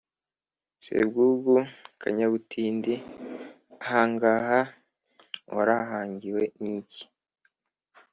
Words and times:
"sebwugugu, 0.83 1.57
kanyabutindi 2.01 2.93
ahangaha 3.83 4.59
waharangiwe 5.55 6.43
n' 6.61 6.71
iki? 6.77 7.03